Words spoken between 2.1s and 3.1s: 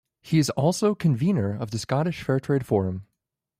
Fairtrade Forum.